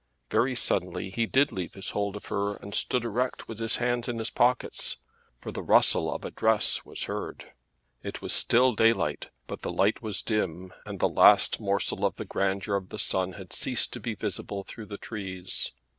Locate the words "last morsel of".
11.07-12.15